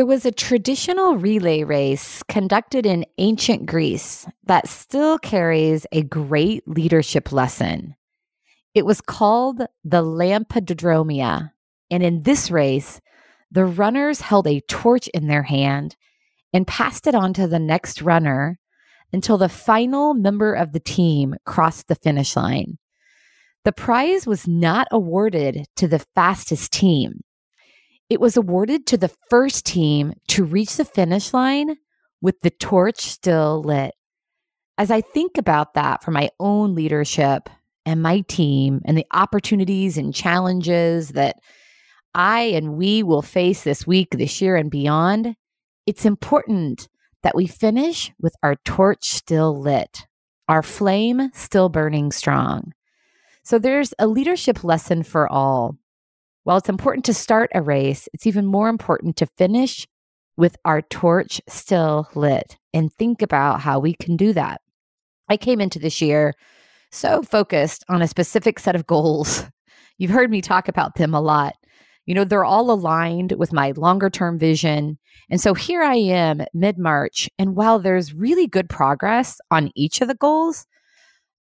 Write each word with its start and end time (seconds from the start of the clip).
There 0.00 0.06
was 0.06 0.24
a 0.24 0.32
traditional 0.32 1.18
relay 1.18 1.62
race 1.62 2.22
conducted 2.22 2.86
in 2.86 3.04
ancient 3.18 3.66
Greece 3.66 4.26
that 4.44 4.66
still 4.66 5.18
carries 5.18 5.86
a 5.92 6.02
great 6.02 6.66
leadership 6.66 7.32
lesson. 7.32 7.96
It 8.74 8.86
was 8.86 9.02
called 9.02 9.58
the 9.84 10.02
Lampadedromia. 10.02 11.52
And 11.90 12.02
in 12.02 12.22
this 12.22 12.50
race, 12.50 13.02
the 13.50 13.66
runners 13.66 14.22
held 14.22 14.46
a 14.46 14.60
torch 14.60 15.06
in 15.08 15.26
their 15.26 15.42
hand 15.42 15.96
and 16.54 16.66
passed 16.66 17.06
it 17.06 17.14
on 17.14 17.34
to 17.34 17.46
the 17.46 17.58
next 17.58 18.00
runner 18.00 18.58
until 19.12 19.36
the 19.36 19.50
final 19.50 20.14
member 20.14 20.54
of 20.54 20.72
the 20.72 20.80
team 20.80 21.34
crossed 21.44 21.88
the 21.88 21.94
finish 21.94 22.36
line. 22.36 22.78
The 23.66 23.72
prize 23.72 24.26
was 24.26 24.48
not 24.48 24.88
awarded 24.90 25.66
to 25.76 25.86
the 25.86 26.06
fastest 26.14 26.72
team. 26.72 27.20
It 28.10 28.20
was 28.20 28.36
awarded 28.36 28.86
to 28.88 28.98
the 28.98 29.12
first 29.30 29.64
team 29.64 30.14
to 30.28 30.44
reach 30.44 30.76
the 30.76 30.84
finish 30.84 31.32
line 31.32 31.76
with 32.20 32.40
the 32.42 32.50
torch 32.50 33.00
still 33.00 33.62
lit. 33.62 33.94
As 34.76 34.90
I 34.90 35.00
think 35.00 35.38
about 35.38 35.74
that 35.74 36.02
for 36.02 36.10
my 36.10 36.30
own 36.40 36.74
leadership 36.74 37.48
and 37.86 38.02
my 38.02 38.22
team 38.22 38.80
and 38.84 38.98
the 38.98 39.06
opportunities 39.12 39.96
and 39.96 40.12
challenges 40.12 41.10
that 41.10 41.36
I 42.12 42.42
and 42.42 42.74
we 42.74 43.04
will 43.04 43.22
face 43.22 43.62
this 43.62 43.86
week, 43.86 44.10
this 44.10 44.40
year, 44.40 44.56
and 44.56 44.70
beyond, 44.70 45.36
it's 45.86 46.04
important 46.04 46.88
that 47.22 47.36
we 47.36 47.46
finish 47.46 48.10
with 48.20 48.34
our 48.42 48.56
torch 48.64 49.04
still 49.04 49.60
lit, 49.60 50.06
our 50.48 50.62
flame 50.64 51.30
still 51.32 51.68
burning 51.68 52.10
strong. 52.10 52.72
So 53.44 53.58
there's 53.58 53.94
a 53.98 54.08
leadership 54.08 54.64
lesson 54.64 55.04
for 55.04 55.30
all. 55.30 55.76
While 56.44 56.56
it's 56.56 56.68
important 56.68 57.04
to 57.06 57.14
start 57.14 57.50
a 57.54 57.62
race, 57.62 58.08
it's 58.12 58.26
even 58.26 58.46
more 58.46 58.68
important 58.68 59.16
to 59.16 59.26
finish 59.38 59.86
with 60.36 60.56
our 60.64 60.80
torch 60.80 61.40
still 61.48 62.08
lit 62.14 62.56
and 62.72 62.92
think 62.92 63.20
about 63.20 63.60
how 63.60 63.78
we 63.78 63.94
can 63.94 64.16
do 64.16 64.32
that. 64.32 64.60
I 65.28 65.36
came 65.36 65.60
into 65.60 65.78
this 65.78 66.00
year 66.00 66.34
so 66.90 67.22
focused 67.22 67.84
on 67.88 68.02
a 68.02 68.08
specific 68.08 68.58
set 68.58 68.74
of 68.74 68.86
goals. 68.86 69.44
You've 69.98 70.10
heard 70.10 70.30
me 70.30 70.40
talk 70.40 70.66
about 70.66 70.94
them 70.94 71.14
a 71.14 71.20
lot. 71.20 71.54
You 72.06 72.14
know, 72.14 72.24
they're 72.24 72.44
all 72.44 72.70
aligned 72.70 73.32
with 73.32 73.52
my 73.52 73.72
longer 73.76 74.08
term 74.10 74.38
vision. 74.38 74.98
And 75.28 75.40
so 75.40 75.54
here 75.54 75.82
I 75.82 75.96
am 75.96 76.42
mid 76.54 76.78
March. 76.78 77.28
And 77.38 77.54
while 77.54 77.78
there's 77.78 78.14
really 78.14 78.46
good 78.46 78.68
progress 78.68 79.38
on 79.50 79.70
each 79.76 80.00
of 80.00 80.08
the 80.08 80.14
goals, 80.14 80.66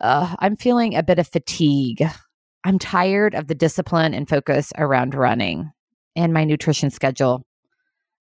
uh, 0.00 0.36
I'm 0.38 0.56
feeling 0.56 0.94
a 0.94 1.02
bit 1.02 1.18
of 1.18 1.28
fatigue. 1.28 2.04
I'm 2.66 2.78
tired 2.78 3.34
of 3.34 3.46
the 3.46 3.54
discipline 3.54 4.14
and 4.14 4.26
focus 4.26 4.72
around 4.78 5.14
running 5.14 5.70
and 6.16 6.32
my 6.32 6.44
nutrition 6.44 6.88
schedule. 6.90 7.44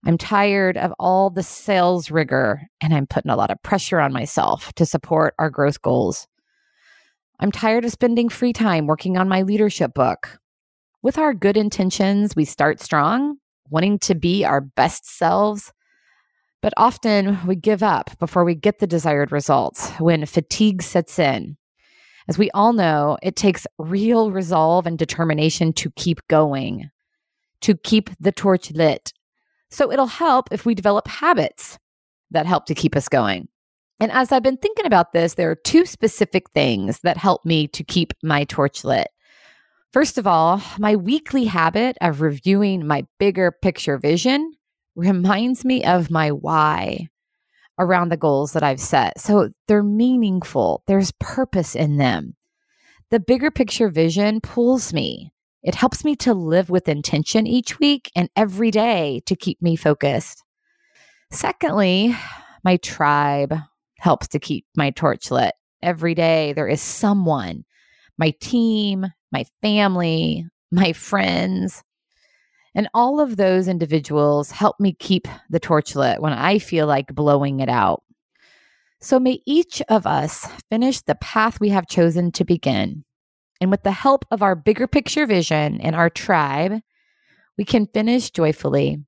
I'm 0.06 0.18
tired 0.18 0.76
of 0.76 0.94
all 1.00 1.30
the 1.30 1.44
sales 1.44 2.12
rigor 2.12 2.64
and 2.82 2.94
I'm 2.94 3.08
putting 3.08 3.32
a 3.32 3.38
lot 3.38 3.52
of 3.52 3.64
pressure 3.64 4.02
on 4.02 4.12
myself 4.12 4.74
to 4.74 4.86
support 4.86 5.34
our 5.40 5.50
growth 5.50 5.82
goals. 5.82 6.28
I'm 7.40 7.54
tired 7.54 7.86
of 7.86 7.92
spending 7.92 8.28
free 8.28 8.52
time 8.52 8.86
working 8.86 9.18
on 9.18 9.30
my 9.30 9.44
leadership 9.44 9.94
book. 9.94 10.38
With 11.02 11.18
our 11.18 11.34
good 11.34 11.56
intentions, 11.56 12.36
we 12.36 12.44
start 12.44 12.82
strong, 12.82 13.38
wanting 13.70 14.00
to 14.00 14.16
be 14.16 14.44
our 14.44 14.60
best 14.60 15.06
selves. 15.06 15.72
But 16.62 16.74
often 16.76 17.46
we 17.48 17.56
give 17.56 17.82
up 17.82 18.18
before 18.20 18.44
we 18.44 18.56
get 18.56 18.80
the 18.80 18.88
desired 18.88 19.32
results 19.32 19.90
when 20.00 20.26
fatigue 20.26 20.82
sets 20.82 21.18
in. 21.18 21.56
As 22.28 22.38
we 22.38 22.50
all 22.52 22.74
know, 22.74 23.18
it 23.22 23.36
takes 23.36 23.68
real 23.78 24.32
resolve 24.32 24.86
and 24.88 24.98
determination 24.98 25.74
to 25.74 25.92
keep 25.92 26.26
going, 26.28 26.90
to 27.62 27.76
keep 27.76 28.10
the 28.20 28.32
torch 28.32 28.72
lit. 28.72 29.14
So 29.70 29.92
it'll 29.92 30.06
help 30.06 30.50
if 30.52 30.66
we 30.66 30.76
develop 30.76 31.08
habits 31.08 31.78
that 32.32 32.46
help 32.46 32.66
to 32.68 32.76
keep 32.76 32.96
us 32.96 33.10
going. 33.10 33.48
And 34.00 34.12
as 34.12 34.32
I've 34.32 34.44
been 34.44 34.58
thinking 34.58 34.86
about 34.86 35.14
this, 35.14 35.36
there 35.36 35.50
are 35.52 35.56
two 35.56 35.86
specific 35.86 36.50
things 36.52 37.00
that 37.02 37.18
help 37.18 37.46
me 37.46 37.68
to 37.70 37.84
keep 37.84 38.14
my 38.22 38.44
torch 38.46 38.84
lit. 38.84 39.08
First 39.92 40.18
of 40.18 40.26
all, 40.26 40.62
my 40.80 40.96
weekly 40.96 41.46
habit 41.46 41.98
of 42.02 42.22
reviewing 42.22 42.88
my 42.88 43.06
bigger 43.20 43.52
picture 43.52 43.98
vision 43.98 44.54
reminds 44.96 45.64
me 45.64 45.84
of 45.84 46.10
my 46.10 46.32
why 46.32 47.10
around 47.80 48.10
the 48.10 48.18
goals 48.18 48.54
that 48.54 48.64
I've 48.64 48.80
set. 48.80 49.20
So 49.20 49.50
they're 49.68 49.84
meaningful, 49.84 50.84
there's 50.88 51.12
purpose 51.20 51.76
in 51.76 51.98
them. 51.98 52.36
The 53.10 53.20
bigger 53.20 53.52
picture 53.52 53.90
vision 53.90 54.42
pulls 54.42 54.94
me. 54.94 55.32
It 55.62 55.76
helps 55.76 56.04
me 56.04 56.16
to 56.18 56.34
live 56.34 56.70
with 56.70 56.90
intention 56.90 57.48
each 57.48 57.80
week 57.80 58.12
and 58.16 58.30
every 58.36 58.72
day 58.72 59.22
to 59.28 59.36
keep 59.36 59.62
me 59.62 59.76
focused. 59.76 60.44
Secondly, 61.32 62.16
my 62.64 62.78
tribe 62.78 63.54
helps 64.00 64.28
to 64.30 64.40
keep 64.40 64.66
my 64.76 64.92
torch 64.92 65.32
lit. 65.32 65.54
Every 65.82 66.16
day 66.16 66.54
there 66.54 66.68
is 66.68 66.82
someone, 66.82 67.64
my 68.18 68.34
team, 68.42 69.06
my 69.32 69.46
family, 69.62 70.46
my 70.72 70.94
friends, 70.94 71.84
and 72.76 72.90
all 72.94 73.20
of 73.20 73.38
those 73.38 73.68
individuals 73.68 74.52
help 74.52 74.80
me 74.80 74.94
keep 74.94 75.28
the 75.50 75.60
torch 75.60 75.96
lit 75.96 76.22
when 76.22 76.34
I 76.34 76.60
feel 76.60 76.88
like 76.88 77.14
blowing 77.14 77.60
it 77.60 77.70
out. 77.70 78.04
So 79.00 79.20
may 79.20 79.42
each 79.46 79.82
of 79.90 80.08
us 80.08 80.48
finish 80.70 81.02
the 81.02 81.16
path 81.16 81.60
we 81.60 81.70
have 81.70 81.88
chosen 81.88 82.32
to 82.32 82.46
begin. 82.46 83.04
And 83.60 83.70
with 83.70 83.84
the 83.84 83.92
help 83.92 84.26
of 84.32 84.42
our 84.42 84.56
bigger 84.56 84.88
picture 84.88 85.26
vision 85.26 85.80
and 85.82 85.96
our 85.96 86.10
tribe, 86.10 86.82
we 87.58 87.66
can 87.66 87.88
finish 87.88 88.32
joyfully, 88.32 89.04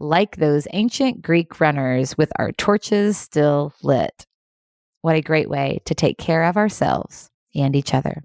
like 0.00 0.36
those 0.36 0.66
ancient 0.72 1.22
Greek 1.22 1.60
runners 1.60 2.18
with 2.18 2.32
our 2.36 2.52
torches 2.52 3.16
still 3.16 3.72
lit. 3.82 4.26
What 5.02 5.16
a 5.16 5.20
great 5.20 5.48
way 5.48 5.80
to 5.84 5.94
take 5.94 6.18
care 6.18 6.44
of 6.44 6.56
ourselves 6.56 7.30
and 7.54 7.76
each 7.76 7.94
other. 7.94 8.24